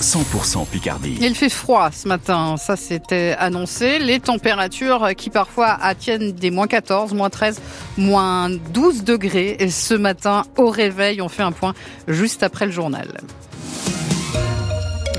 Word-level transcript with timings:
100% 0.00 0.66
Picardie. 0.66 1.16
Il 1.20 1.34
fait 1.34 1.48
froid 1.48 1.90
ce 1.92 2.08
matin, 2.08 2.56
ça 2.56 2.76
c'était 2.76 3.34
annoncé. 3.38 3.98
Les 3.98 4.20
températures 4.20 5.08
qui 5.16 5.30
parfois 5.30 5.78
attiennent 5.80 6.32
des 6.32 6.50
moins 6.50 6.66
14, 6.66 7.14
moins 7.14 7.30
13, 7.30 7.60
moins 7.96 8.50
12 8.50 9.04
degrés. 9.04 9.56
Et 9.58 9.70
ce 9.70 9.94
matin, 9.94 10.44
au 10.56 10.70
réveil, 10.70 11.20
on 11.20 11.28
fait 11.28 11.42
un 11.42 11.52
point 11.52 11.74
juste 12.08 12.42
après 12.42 12.66
le 12.66 12.72
journal. 12.72 13.08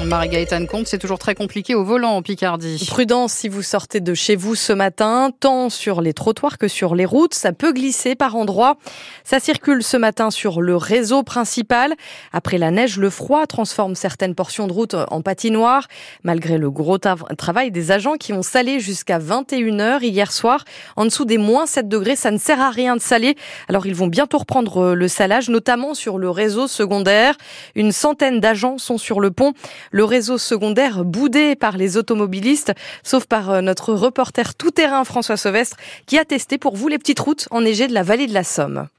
Marie-Gaëtane 0.08 0.68
Comte, 0.68 0.88
c'est 0.88 0.98
toujours 0.98 1.20
très 1.20 1.36
compliqué 1.36 1.76
au 1.76 1.84
volant 1.84 2.12
en 2.12 2.22
Picardie. 2.22 2.82
Prudence 2.88 3.34
si 3.34 3.50
vous 3.50 3.62
sortez 3.62 4.00
de 4.00 4.14
chez 4.14 4.38
vous 4.38 4.56
ce 4.56 4.72
matin, 4.72 5.32
tant 5.38 5.70
sur 5.70 6.00
les 6.00 6.14
trottoirs 6.14 6.58
que 6.58 6.70
sur 6.70 6.96
les 6.96 7.06
routes. 7.06 7.34
Ça 7.34 7.52
peut 7.52 7.74
glisser 7.74 8.16
par 8.16 8.38
endroits. 8.38 8.78
Ça 9.26 9.42
circule 9.42 9.84
ce 9.84 9.98
matin 9.98 10.32
sur 10.32 10.62
le 10.62 10.78
réseau 10.78 11.24
principal. 11.24 11.94
Après 12.32 12.58
la 12.58 12.72
neige, 12.72 12.98
le 12.98 13.10
froid 13.10 13.46
transforme 13.48 13.96
certaines 13.96 14.34
portions 14.34 14.68
de 14.68 14.74
route 14.74 14.96
en 15.10 15.22
patinoire. 15.22 15.88
Malgré 16.24 16.58
le 16.58 16.72
gros 16.72 16.98
travail 16.98 17.72
des 17.72 17.92
agents 17.92 18.16
qui 18.16 18.32
ont 18.32 18.44
salé 18.44 18.80
jusqu'à 18.80 19.20
21h 19.20 20.02
hier 20.04 20.32
soir, 20.32 20.64
en 20.96 21.04
dessous 21.04 21.26
des 21.26 21.38
moins 21.38 21.66
7 21.66 21.90
degrés, 21.90 22.16
ça 22.16 22.32
ne 22.32 22.38
sert 22.38 22.62
à 22.62 22.72
rien 22.72 22.96
de 22.96 23.02
saler. 23.02 23.36
Alors 23.68 23.86
ils 23.86 23.96
vont 23.96 24.08
bientôt 24.08 24.38
reprendre 24.38 24.94
le 24.94 25.08
salage, 25.10 25.50
notamment 25.50 25.94
sur 25.94 26.18
le 26.18 26.30
réseau 26.30 26.68
secondaire. 26.68 27.36
Une 27.76 27.92
centaine 27.92 28.40
d'agents 28.40 28.78
sont 28.78 28.98
sur 28.98 29.20
le 29.20 29.32
pont 29.32 29.52
le 29.98 30.04
réseau 30.04 30.38
secondaire 30.38 31.04
boudé 31.04 31.56
par 31.56 31.76
les 31.76 31.98
automobilistes, 31.98 32.72
sauf 33.02 33.26
par 33.26 33.50
euh, 33.50 33.62
notre 33.62 33.96
reporter 33.96 34.54
tout-terrain 34.54 35.04
François 35.04 35.38
Sauvestre, 35.38 35.76
qui 36.06 36.20
a 36.20 36.24
testé 36.24 36.60
pour 36.60 36.76
vous 36.76 36.88
les 36.88 37.00
petites 37.00 37.20
routes 37.20 37.48
enneigées 37.50 37.88
de 37.88 37.96
la 37.96 38.04
vallée 38.04 38.28
de 38.28 38.34
la 38.34 38.44
Somme. 38.44 38.90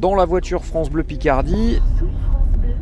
Dans 0.00 0.16
la 0.16 0.24
voiture 0.24 0.64
France 0.64 0.90
Bleu 0.90 1.04
Picardie, 1.04 1.78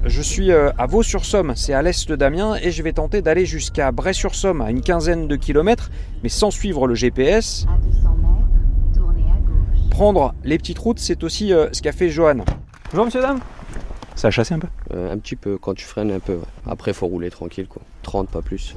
je 0.06 0.22
suis 0.22 0.50
euh, 0.50 0.70
à 0.78 0.86
Vaux-sur-Somme, 0.86 1.52
c'est 1.56 1.74
à 1.74 1.82
l'est 1.82 2.10
d'Amiens, 2.10 2.54
et 2.54 2.70
je 2.70 2.82
vais 2.82 2.94
tenter 2.94 3.20
d'aller 3.20 3.44
jusqu'à 3.44 3.92
Bray-sur-Somme, 3.92 4.62
à 4.62 4.70
une 4.70 4.80
quinzaine 4.80 5.28
de 5.28 5.36
kilomètres, 5.36 5.90
mais 6.22 6.30
sans 6.30 6.50
suivre 6.50 6.86
le 6.86 6.94
GPS. 6.94 7.66
Prendre 9.90 10.34
les 10.42 10.56
petites 10.56 10.78
routes, 10.78 11.00
c'est 11.00 11.22
aussi 11.22 11.52
euh, 11.52 11.68
ce 11.72 11.82
qu'a 11.82 11.92
fait 11.92 12.08
Johan. 12.08 12.46
Bonjour 12.92 13.04
monsieur, 13.04 13.20
dame 13.20 13.40
ça 14.16 14.28
a 14.28 14.30
chassé 14.30 14.54
un 14.54 14.58
peu 14.58 14.68
euh, 14.94 15.12
Un 15.12 15.18
petit 15.18 15.36
peu, 15.36 15.58
quand 15.58 15.74
tu 15.74 15.84
freines 15.84 16.10
un 16.10 16.18
peu. 16.18 16.38
Après, 16.66 16.90
il 16.90 16.94
faut 16.94 17.06
rouler 17.06 17.30
tranquille, 17.30 17.68
quoi. 17.68 17.82
30, 18.02 18.28
pas 18.28 18.42
plus. 18.42 18.74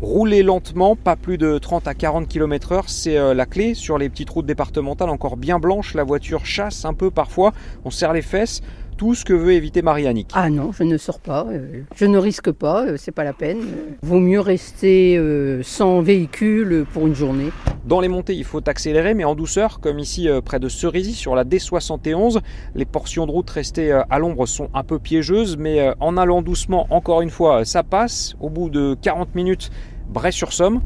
Rouler 0.00 0.42
lentement, 0.42 0.96
pas 0.96 1.16
plus 1.16 1.38
de 1.38 1.58
30 1.58 1.86
à 1.86 1.94
40 1.94 2.26
km/h, 2.26 2.84
c'est 2.86 3.18
euh, 3.18 3.34
la 3.34 3.46
clé. 3.46 3.74
Sur 3.74 3.98
les 3.98 4.08
petites 4.08 4.30
routes 4.30 4.46
départementales 4.46 5.10
encore 5.10 5.36
bien 5.36 5.60
blanches, 5.60 5.94
la 5.94 6.02
voiture 6.02 6.44
chasse 6.44 6.84
un 6.84 6.94
peu 6.94 7.10
parfois, 7.10 7.52
on 7.84 7.90
serre 7.90 8.12
les 8.12 8.22
fesses 8.22 8.62
tout 8.96 9.14
ce 9.14 9.24
que 9.24 9.32
veut 9.32 9.52
éviter 9.52 9.82
Marianique. 9.82 10.30
Ah 10.34 10.50
non, 10.50 10.72
je 10.72 10.82
ne 10.84 10.96
sors 10.96 11.20
pas, 11.20 11.46
euh, 11.50 11.82
je 11.94 12.04
ne 12.04 12.18
risque 12.18 12.50
pas, 12.50 12.86
euh, 12.86 12.96
c'est 12.96 13.12
pas 13.12 13.24
la 13.24 13.32
peine. 13.32 13.60
Vaut 14.02 14.20
mieux 14.20 14.40
rester 14.40 15.16
euh, 15.16 15.62
sans 15.62 16.00
véhicule 16.02 16.86
pour 16.92 17.06
une 17.06 17.14
journée. 17.14 17.50
Dans 17.84 18.00
les 18.00 18.08
montées, 18.08 18.34
il 18.34 18.44
faut 18.44 18.60
accélérer, 18.68 19.14
mais 19.14 19.24
en 19.24 19.34
douceur, 19.34 19.80
comme 19.80 19.98
ici 19.98 20.28
près 20.44 20.60
de 20.60 20.68
Cerisy 20.68 21.14
sur 21.14 21.34
la 21.34 21.44
D71. 21.44 22.40
Les 22.74 22.84
portions 22.84 23.26
de 23.26 23.32
route 23.32 23.50
restées 23.50 23.90
à 23.90 24.18
l'ombre 24.18 24.46
sont 24.46 24.68
un 24.72 24.84
peu 24.84 25.00
piégeuses, 25.00 25.56
mais 25.56 25.92
en 25.98 26.16
allant 26.16 26.42
doucement, 26.42 26.86
encore 26.90 27.22
une 27.22 27.30
fois, 27.30 27.64
ça 27.64 27.82
passe. 27.82 28.36
Au 28.40 28.50
bout 28.50 28.70
de 28.70 28.96
40 29.02 29.34
minutes, 29.34 29.70
Bray-sur-Somme. 30.10 30.80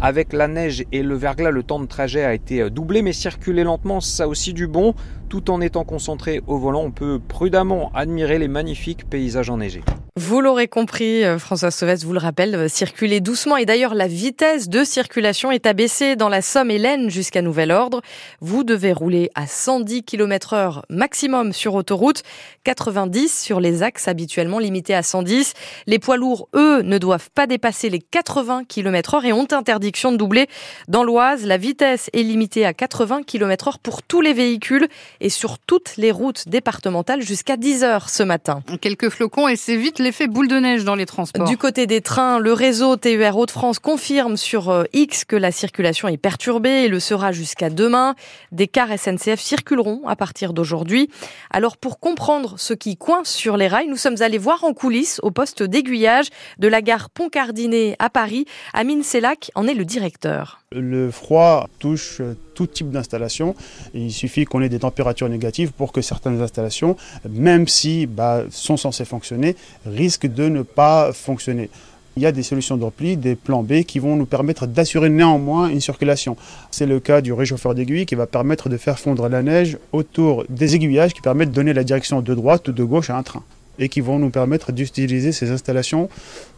Avec 0.00 0.34
la 0.34 0.46
neige 0.46 0.84
et 0.92 1.02
le 1.02 1.14
verglas, 1.14 1.50
le 1.50 1.62
temps 1.62 1.80
de 1.80 1.86
trajet 1.86 2.22
a 2.22 2.34
été 2.34 2.68
doublé, 2.68 3.00
mais 3.00 3.14
circuler 3.14 3.64
lentement, 3.64 4.00
ça 4.00 4.28
aussi 4.28 4.52
du 4.52 4.66
bon. 4.66 4.94
Tout 5.30 5.50
en 5.50 5.62
étant 5.62 5.84
concentré 5.84 6.42
au 6.46 6.58
volant, 6.58 6.82
on 6.82 6.90
peut 6.90 7.18
prudemment 7.18 7.90
admirer 7.94 8.38
les 8.38 8.48
magnifiques 8.48 9.08
paysages 9.08 9.48
enneigés. 9.48 9.82
Vous 10.18 10.40
l'aurez 10.40 10.66
compris, 10.66 11.24
euh, 11.24 11.38
François 11.38 11.70
Sauvès 11.70 12.02
vous 12.02 12.14
le 12.14 12.18
rappelle, 12.18 12.54
euh, 12.54 12.68
circulez 12.68 13.20
doucement. 13.20 13.58
Et 13.58 13.66
d'ailleurs, 13.66 13.94
la 13.94 14.06
vitesse 14.06 14.70
de 14.70 14.82
circulation 14.82 15.50
est 15.50 15.66
abaissée 15.66 16.16
dans 16.16 16.30
la 16.30 16.40
Somme 16.40 16.70
et 16.70 16.78
l'Aisne 16.78 17.10
jusqu'à 17.10 17.42
nouvel 17.42 17.70
ordre. 17.70 18.00
Vous 18.40 18.64
devez 18.64 18.94
rouler 18.94 19.30
à 19.34 19.46
110 19.46 20.04
km 20.04 20.54
heure 20.54 20.86
maximum 20.88 21.52
sur 21.52 21.74
autoroute, 21.74 22.22
90 22.64 23.28
sur 23.28 23.60
les 23.60 23.82
axes 23.82 24.08
habituellement 24.08 24.58
limités 24.58 24.94
à 24.94 25.02
110. 25.02 25.52
Les 25.86 25.98
poids 25.98 26.16
lourds, 26.16 26.48
eux, 26.54 26.80
ne 26.80 26.96
doivent 26.96 27.28
pas 27.34 27.46
dépasser 27.46 27.90
les 27.90 28.00
80 28.00 28.62
km 28.66 29.16
heure 29.16 29.24
et 29.26 29.34
ont 29.34 29.46
interdiction 29.50 30.12
de 30.12 30.16
doubler. 30.16 30.46
Dans 30.88 31.04
l'Oise, 31.04 31.44
la 31.44 31.58
vitesse 31.58 32.08
est 32.14 32.22
limitée 32.22 32.64
à 32.64 32.72
80 32.72 33.24
km 33.24 33.68
heure 33.68 33.78
pour 33.78 34.02
tous 34.02 34.22
les 34.22 34.32
véhicules 34.32 34.88
et 35.20 35.28
sur 35.28 35.58
toutes 35.58 35.98
les 35.98 36.10
routes 36.10 36.48
départementales 36.48 37.20
jusqu'à 37.20 37.58
10 37.58 37.84
heures 37.84 38.08
ce 38.08 38.22
matin. 38.22 38.62
Quelques 38.80 39.10
flocons 39.10 39.46
et 39.46 39.56
c'est 39.56 39.76
vite 39.76 40.05
l'effet 40.06 40.28
boule 40.28 40.46
de 40.46 40.60
neige 40.60 40.84
dans 40.84 40.94
les 40.94 41.04
transports. 41.04 41.48
Du 41.48 41.56
côté 41.56 41.88
des 41.88 42.00
trains, 42.00 42.38
le 42.38 42.52
réseau 42.52 42.94
TER 42.94 43.36
Hauts-de-France 43.36 43.80
confirme 43.80 44.36
sur 44.36 44.70
euh, 44.70 44.84
X 44.92 45.24
que 45.24 45.34
la 45.34 45.50
circulation 45.50 46.06
est 46.06 46.16
perturbée 46.16 46.84
et 46.84 46.88
le 46.88 47.00
sera 47.00 47.32
jusqu'à 47.32 47.70
demain. 47.70 48.14
Des 48.52 48.68
cars 48.68 48.96
SNCF 48.96 49.40
circuleront 49.40 50.06
à 50.06 50.14
partir 50.14 50.52
d'aujourd'hui. 50.52 51.10
Alors 51.50 51.76
pour 51.76 51.98
comprendre 51.98 52.54
ce 52.56 52.72
qui 52.72 52.96
coince 52.96 53.30
sur 53.30 53.56
les 53.56 53.66
rails, 53.66 53.88
nous 53.88 53.96
sommes 53.96 54.22
allés 54.22 54.38
voir 54.38 54.62
en 54.62 54.74
coulisses 54.74 55.18
au 55.24 55.32
poste 55.32 55.64
d'aiguillage 55.64 56.28
de 56.58 56.68
la 56.68 56.82
gare 56.82 57.10
Pont-Cardinet 57.10 57.96
à 57.98 58.08
Paris. 58.08 58.44
Amine 58.74 59.02
Sellac 59.02 59.50
en 59.56 59.66
est 59.66 59.74
le 59.74 59.84
directeur. 59.84 60.60
Le 60.78 61.10
froid 61.10 61.68
touche 61.78 62.20
tout 62.54 62.66
type 62.66 62.90
d'installation. 62.90 63.54
Il 63.94 64.12
suffit 64.12 64.44
qu'on 64.44 64.60
ait 64.60 64.68
des 64.68 64.80
températures 64.80 65.28
négatives 65.28 65.72
pour 65.72 65.90
que 65.90 66.02
certaines 66.02 66.42
installations, 66.42 66.96
même 67.28 67.66
si 67.66 68.06
bah, 68.06 68.42
sont 68.50 68.76
censées 68.76 69.06
fonctionner, 69.06 69.56
risquent 69.86 70.26
de 70.26 70.48
ne 70.48 70.60
pas 70.60 71.12
fonctionner. 71.14 71.70
Il 72.18 72.22
y 72.22 72.26
a 72.26 72.32
des 72.32 72.42
solutions 72.42 72.76
de 72.76 72.84
repli, 72.84 73.16
des 73.16 73.36
plans 73.36 73.62
B 73.62 73.82
qui 73.82 73.98
vont 73.98 74.16
nous 74.16 74.26
permettre 74.26 74.66
d'assurer 74.66 75.08
néanmoins 75.08 75.68
une 75.68 75.80
circulation. 75.80 76.36
C'est 76.70 76.86
le 76.86 77.00
cas 77.00 77.20
du 77.20 77.32
réchauffeur 77.32 77.74
d'aiguille 77.74 78.06
qui 78.06 78.14
va 78.14 78.26
permettre 78.26 78.68
de 78.68 78.76
faire 78.76 78.98
fondre 78.98 79.28
la 79.28 79.42
neige 79.42 79.78
autour 79.92 80.44
des 80.48 80.74
aiguillages 80.74 81.12
qui 81.12 81.20
permettent 81.20 81.50
de 81.50 81.54
donner 81.54 81.74
la 81.74 81.84
direction 81.84 82.20
de 82.20 82.34
droite 82.34 82.68
ou 82.68 82.72
de 82.72 82.84
gauche 82.84 83.10
à 83.10 83.16
un 83.16 83.22
train 83.22 83.42
et 83.78 83.88
qui 83.88 84.00
vont 84.00 84.18
nous 84.18 84.30
permettre 84.30 84.72
d'utiliser 84.72 85.32
ces 85.32 85.50
installations 85.50 86.08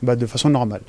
bah, 0.02 0.14
de 0.14 0.26
façon 0.26 0.48
normale. 0.48 0.82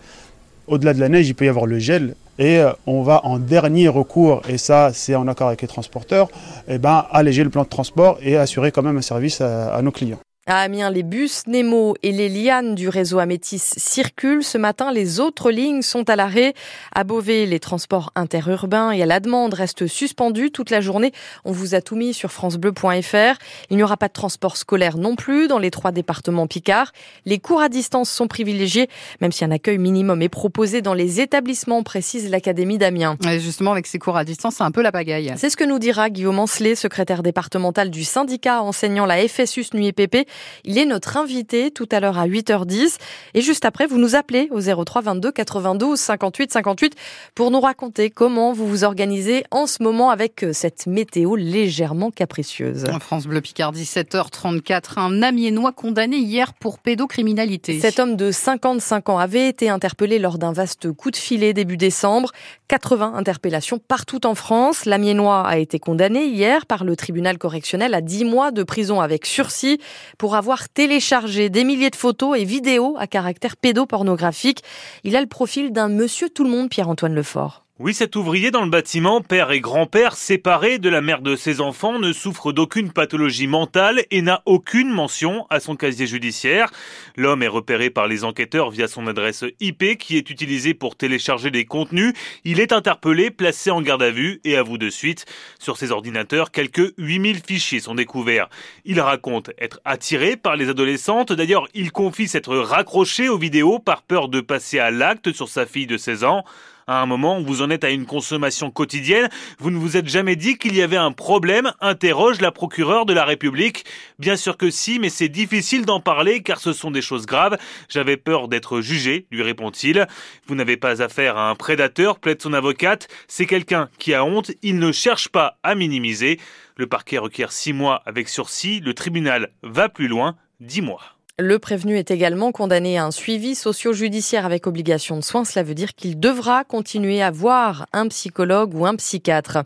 Au-delà 0.69 0.93
de 0.93 0.99
la 0.99 1.09
neige, 1.09 1.27
il 1.27 1.33
peut 1.33 1.45
y 1.45 1.49
avoir 1.49 1.65
le 1.65 1.79
gel 1.79 2.13
et 2.37 2.59
euh, 2.59 2.71
on 2.85 3.01
va 3.01 3.25
en 3.25 3.39
dernier 3.39 3.87
recours, 3.87 4.43
et 4.47 4.57
ça 4.57 4.91
c'est 4.93 5.15
en 5.15 5.27
accord 5.27 5.47
avec 5.47 5.61
les 5.61 5.67
transporteurs, 5.67 6.29
eh 6.67 6.77
ben, 6.77 7.05
alléger 7.11 7.43
le 7.43 7.49
plan 7.49 7.63
de 7.63 7.67
transport 7.67 8.17
et 8.21 8.37
assurer 8.37 8.71
quand 8.71 8.83
même 8.83 8.95
un 8.95 9.01
service 9.01 9.41
à 9.41 9.81
nos 9.81 9.91
clients. 9.91 10.19
À 10.51 10.61
Amiens, 10.61 10.89
les 10.89 11.03
bus 11.03 11.43
Nemo 11.45 11.93
et 12.01 12.11
les 12.11 12.27
lianes 12.27 12.73
du 12.73 12.89
réseau 12.89 13.19
Amétis 13.19 13.59
circulent. 13.59 14.43
Ce 14.43 14.57
matin, 14.57 14.91
les 14.91 15.19
autres 15.19 15.51
lignes 15.51 15.83
sont 15.83 16.09
à 16.09 16.15
l'arrêt. 16.15 16.55
À 16.91 17.03
Beauvais, 17.03 17.45
les 17.45 17.59
transports 17.59 18.11
interurbains 18.15 18.89
et 18.89 19.03
à 19.03 19.05
la 19.05 19.19
demande 19.19 19.53
restent 19.53 19.85
suspendus 19.85 20.49
toute 20.49 20.71
la 20.71 20.81
journée. 20.81 21.11
On 21.45 21.51
vous 21.51 21.75
a 21.75 21.81
tout 21.81 21.95
mis 21.95 22.15
sur 22.15 22.31
francebleu.fr. 22.31 23.37
Il 23.69 23.77
n'y 23.77 23.83
aura 23.83 23.95
pas 23.95 24.07
de 24.07 24.13
transport 24.13 24.57
scolaire 24.57 24.97
non 24.97 25.15
plus 25.15 25.47
dans 25.47 25.59
les 25.59 25.69
trois 25.69 25.91
départements 25.91 26.47
Picard. 26.47 26.93
Les 27.25 27.37
cours 27.37 27.61
à 27.61 27.69
distance 27.69 28.09
sont 28.09 28.25
privilégiés, 28.27 28.89
même 29.21 29.31
si 29.31 29.45
un 29.45 29.51
accueil 29.51 29.77
minimum 29.77 30.23
est 30.23 30.29
proposé 30.29 30.81
dans 30.81 30.95
les 30.95 31.21
établissements, 31.21 31.83
précise 31.83 32.27
l'Académie 32.27 32.79
d'Amiens. 32.79 33.17
justement, 33.37 33.73
avec 33.73 33.85
ces 33.85 33.99
cours 33.99 34.17
à 34.17 34.25
distance, 34.25 34.55
c'est 34.55 34.63
un 34.63 34.71
peu 34.71 34.81
la 34.81 34.91
pagaille. 34.91 35.31
C'est 35.37 35.51
ce 35.51 35.57
que 35.57 35.63
nous 35.63 35.77
dira 35.77 36.09
Guillaume 36.09 36.39
Ancelet, 36.39 36.73
secrétaire 36.73 37.21
départemental 37.21 37.91
du 37.91 38.03
syndicat 38.03 38.63
enseignant 38.63 39.05
la 39.05 39.27
FSUS 39.27 39.75
Nuit 39.75 39.85
et 39.85 39.93
PP. 39.93 40.27
Il 40.63 40.77
est 40.77 40.85
notre 40.85 41.17
invité 41.17 41.71
tout 41.71 41.87
à 41.91 41.99
l'heure 41.99 42.17
à 42.17 42.27
8h10. 42.27 42.97
Et 43.33 43.41
juste 43.41 43.65
après, 43.65 43.87
vous 43.87 43.97
nous 43.97 44.15
appelez 44.15 44.49
au 44.51 44.61
03 44.61 45.01
22 45.01 45.31
92 45.31 45.99
58 45.99 46.53
58 46.53 46.95
pour 47.35 47.51
nous 47.51 47.59
raconter 47.59 48.09
comment 48.09 48.53
vous 48.53 48.67
vous 48.67 48.83
organisez 48.83 49.43
en 49.51 49.67
ce 49.67 49.83
moment 49.83 50.09
avec 50.09 50.43
euh, 50.43 50.53
cette 50.53 50.87
météo 50.87 51.35
légèrement 51.35 52.11
capricieuse. 52.11 52.85
France 52.99 53.27
Bleu 53.27 53.41
Picardie, 53.41 53.83
7h34. 53.83 54.99
Un 54.99 55.21
Amiénois 55.21 55.71
condamné 55.71 56.17
hier 56.17 56.53
pour 56.53 56.79
pédocriminalité. 56.79 57.79
Cet 57.79 57.99
homme 57.99 58.15
de 58.15 58.31
55 58.31 59.09
ans 59.09 59.17
avait 59.17 59.47
été 59.47 59.69
interpellé 59.69 60.19
lors 60.19 60.37
d'un 60.37 60.53
vaste 60.53 60.91
coup 60.91 61.11
de 61.11 61.15
filet 61.15 61.53
début 61.53 61.77
décembre. 61.77 62.31
80 62.67 63.13
interpellations 63.15 63.79
partout 63.79 64.25
en 64.25 64.35
France. 64.35 64.85
L'Amiénois 64.85 65.47
a 65.47 65.57
été 65.57 65.79
condamné 65.79 66.25
hier 66.25 66.65
par 66.65 66.83
le 66.83 66.95
tribunal 66.95 67.37
correctionnel 67.37 67.93
à 67.93 68.01
10 68.01 68.25
mois 68.25 68.51
de 68.51 68.63
prison 68.63 69.01
avec 69.01 69.25
sursis 69.25 69.79
pour 70.17 70.28
pour 70.29 70.35
avoir 70.35 70.69
téléchargé 70.69 71.49
des 71.49 71.63
milliers 71.63 71.89
de 71.89 71.95
photos 71.95 72.37
et 72.37 72.45
vidéos 72.45 72.95
à 72.99 73.07
caractère 73.07 73.57
pédopornographique. 73.57 74.61
Il 75.03 75.15
a 75.15 75.21
le 75.21 75.25
profil 75.25 75.71
d'un 75.71 75.87
monsieur 75.87 76.29
tout 76.29 76.43
le 76.43 76.51
monde, 76.51 76.69
Pierre-Antoine 76.69 77.15
Lefort. 77.15 77.65
Oui, 77.81 77.93
cet 77.93 78.17
ouvrier 78.17 78.51
dans 78.51 78.65
le 78.65 78.69
bâtiment, 78.69 79.21
père 79.21 79.51
et 79.51 79.61
grand-père 79.61 80.17
séparés 80.17 80.79
de 80.79 80.89
la 80.89 80.99
mère 80.99 81.21
de 81.21 81.37
ses 81.37 81.61
enfants, 81.61 81.97
ne 81.97 82.11
souffre 82.11 82.51
d'aucune 82.51 82.91
pathologie 82.91 83.47
mentale 83.47 84.03
et 84.11 84.21
n'a 84.21 84.41
aucune 84.45 84.89
mention 84.89 85.47
à 85.49 85.61
son 85.61 85.77
casier 85.77 86.05
judiciaire. 86.05 86.71
L'homme 87.15 87.41
est 87.41 87.47
repéré 87.47 87.89
par 87.89 88.09
les 88.09 88.25
enquêteurs 88.25 88.69
via 88.69 88.89
son 88.89 89.07
adresse 89.07 89.45
IP 89.61 89.97
qui 89.97 90.17
est 90.17 90.29
utilisée 90.29 90.73
pour 90.73 90.97
télécharger 90.97 91.51
des 91.51 91.63
contenus. 91.63 92.11
Il 92.43 92.59
est 92.59 92.73
interpellé, 92.73 93.31
placé 93.31 93.71
en 93.71 93.81
garde 93.81 94.03
à 94.03 94.11
vue 94.11 94.41
et 94.43 94.57
avoue 94.57 94.77
de 94.77 94.89
suite. 94.89 95.25
Sur 95.57 95.77
ses 95.77 95.91
ordinateurs, 95.91 96.51
quelques 96.51 96.93
8000 96.97 97.39
fichiers 97.47 97.79
sont 97.79 97.95
découverts. 97.95 98.49
Il 98.83 98.99
raconte 98.99 99.51
être 99.57 99.79
attiré 99.85 100.35
par 100.35 100.57
les 100.57 100.67
adolescentes. 100.67 101.31
D'ailleurs, 101.31 101.69
il 101.73 101.93
confie 101.93 102.27
s'être 102.27 102.57
raccroché 102.57 103.29
aux 103.29 103.37
vidéos 103.37 103.79
par 103.79 104.01
peur 104.01 104.27
de 104.27 104.41
passer 104.41 104.79
à 104.79 104.91
l'acte 104.91 105.31
sur 105.31 105.47
sa 105.47 105.65
fille 105.65 105.87
de 105.87 105.95
16 105.95 106.25
ans 106.25 106.43
à 106.89 107.01
un 107.01 107.05
moment 107.05 107.39
vous 107.39 107.61
en 107.61 107.69
êtes 107.69 107.83
à 107.83 107.91
une 107.91 108.07
consommation 108.07 108.71
quotidienne, 108.71 109.29
vous 109.59 109.69
ne 109.69 109.77
vous 109.77 109.95
êtes 109.95 110.07
jamais 110.07 110.35
dit 110.35 110.57
qu'il 110.57 110.75
y 110.75 110.81
avait 110.81 110.97
un 110.97 111.11
problème 111.11 111.71
interroge 111.81 112.41
la 112.41 112.51
procureure 112.51 113.05
de 113.05 113.13
la 113.13 113.25
République. 113.25 113.85
Bien 114.17 114.35
sûr 114.35 114.57
que 114.57 114.71
si, 114.71 114.97
mais 114.97 115.09
c'est 115.09 115.29
difficile 115.29 115.85
d'en 115.85 115.99
parler 115.99 116.41
car 116.41 116.59
ce 116.59 116.73
sont 116.73 116.89
des 116.89 117.03
choses 117.03 117.27
graves. 117.27 117.59
J'avais 117.89 118.17
peur 118.17 118.47
d'être 118.47 118.81
jugé, 118.81 119.27
lui 119.29 119.43
répond-il. 119.43 120.07
Vous 120.47 120.55
n'avez 120.55 120.77
pas 120.77 121.03
affaire 121.03 121.37
à 121.37 121.51
un 121.51 121.55
prédateur, 121.55 122.19
plaide 122.19 122.41
son 122.41 122.53
avocate. 122.53 123.07
C'est 123.27 123.45
quelqu'un 123.45 123.89
qui 123.99 124.15
a 124.15 124.25
honte, 124.25 124.51
il 124.63 124.79
ne 124.79 124.91
cherche 124.91 125.29
pas 125.29 125.59
à 125.61 125.75
minimiser. 125.75 126.39
Le 126.75 126.87
parquet 126.87 127.19
requiert 127.19 127.51
six 127.51 127.71
mois 127.71 128.01
avec 128.07 128.27
sursis, 128.27 128.79
le 128.79 128.95
tribunal 128.95 129.51
va 129.61 129.89
plus 129.89 130.07
loin, 130.07 130.37
dix 130.59 130.81
mois. 130.81 131.18
Le 131.41 131.57
prévenu 131.57 131.97
est 131.97 132.11
également 132.11 132.51
condamné 132.51 132.97
à 132.97 133.05
un 133.05 133.11
suivi 133.11 133.55
socio-judiciaire 133.55 134.45
avec 134.45 134.67
obligation 134.67 135.15
de 135.15 135.21
soins. 135.21 135.45
Cela 135.45 135.63
veut 135.63 135.73
dire 135.73 135.95
qu'il 135.95 136.19
devra 136.19 136.65
continuer 136.65 137.21
à 137.21 137.31
voir 137.31 137.85
un 137.93 138.09
psychologue 138.09 138.75
ou 138.75 138.85
un 138.85 138.97
psychiatre. 138.97 139.59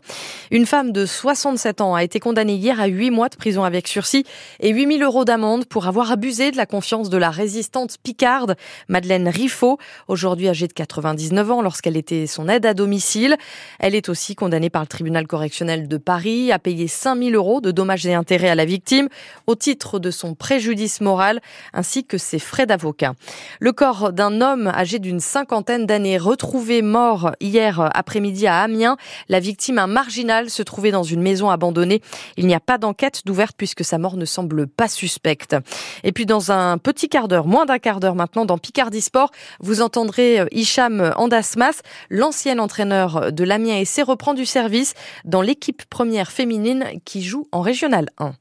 Une 0.52 0.66
femme 0.66 0.92
de 0.92 1.04
67 1.04 1.80
ans 1.80 1.96
a 1.96 2.04
été 2.04 2.20
condamnée 2.20 2.54
hier 2.54 2.80
à 2.80 2.86
8 2.86 3.10
mois 3.10 3.28
de 3.28 3.34
prison 3.34 3.64
avec 3.64 3.88
sursis 3.88 4.24
et 4.60 4.70
8000 4.70 5.02
euros 5.02 5.24
d'amende 5.24 5.64
pour 5.64 5.88
avoir 5.88 6.12
abusé 6.12 6.52
de 6.52 6.56
la 6.56 6.64
confiance 6.64 7.10
de 7.10 7.18
la 7.18 7.30
résistante 7.30 7.96
picarde 8.00 8.54
Madeleine 8.86 9.26
Riffaut, 9.26 9.78
aujourd'hui 10.06 10.48
âgée 10.48 10.68
de 10.68 10.72
99 10.72 11.50
ans 11.50 11.60
lorsqu'elle 11.60 11.96
était 11.96 12.28
son 12.28 12.48
aide 12.48 12.66
à 12.66 12.74
domicile. 12.74 13.36
Elle 13.80 13.96
est 13.96 14.08
aussi 14.08 14.36
condamnée 14.36 14.70
par 14.70 14.82
le 14.82 14.86
tribunal 14.86 15.26
correctionnel 15.26 15.88
de 15.88 15.96
Paris 15.96 16.52
à 16.52 16.60
payer 16.60 16.86
5000 16.86 17.34
euros 17.34 17.60
de 17.60 17.72
dommages 17.72 18.06
et 18.06 18.14
intérêts 18.14 18.50
à 18.50 18.54
la 18.54 18.64
victime 18.64 19.08
au 19.48 19.56
titre 19.56 19.98
de 19.98 20.12
son 20.12 20.36
préjudice 20.36 21.00
moral 21.00 21.40
ainsi 21.72 22.04
que 22.04 22.18
ses 22.18 22.38
frais 22.38 22.66
d'avocat. 22.66 23.14
Le 23.58 23.72
corps 23.72 24.12
d'un 24.12 24.40
homme 24.40 24.68
âgé 24.68 24.98
d'une 24.98 25.20
cinquantaine 25.20 25.86
d'années 25.86 26.18
retrouvé 26.18 26.82
mort 26.82 27.32
hier 27.40 27.90
après-midi 27.94 28.46
à 28.46 28.60
Amiens. 28.60 28.96
La 29.28 29.40
victime, 29.40 29.78
un 29.78 29.86
marginal, 29.86 30.50
se 30.50 30.62
trouvait 30.62 30.90
dans 30.90 31.02
une 31.02 31.22
maison 31.22 31.50
abandonnée. 31.50 32.00
Il 32.36 32.46
n'y 32.46 32.54
a 32.54 32.60
pas 32.60 32.78
d'enquête 32.78 33.22
d'ouverte 33.24 33.56
puisque 33.56 33.84
sa 33.84 33.98
mort 33.98 34.16
ne 34.16 34.24
semble 34.24 34.66
pas 34.66 34.88
suspecte. 34.88 35.56
Et 36.02 36.12
puis 36.12 36.26
dans 36.26 36.52
un 36.52 36.78
petit 36.78 37.08
quart 37.08 37.28
d'heure, 37.28 37.46
moins 37.46 37.66
d'un 37.66 37.78
quart 37.78 38.00
d'heure 38.00 38.14
maintenant, 38.14 38.44
dans 38.44 38.58
Picardie 38.58 39.00
Sport, 39.00 39.30
vous 39.60 39.80
entendrez 39.80 40.40
euh, 40.40 40.46
Hicham 40.52 41.12
Andasmas, 41.16 41.80
l'ancien 42.10 42.58
entraîneur 42.58 43.32
de 43.32 43.44
l'Amiens 43.44 43.76
et 43.76 43.84
reprend 44.04 44.34
du 44.34 44.46
service 44.46 44.94
dans 45.24 45.42
l'équipe 45.42 45.84
première 45.86 46.30
féminine 46.30 46.84
qui 47.04 47.22
joue 47.22 47.48
en 47.52 47.60
Régional 47.60 48.10
1. 48.18 48.34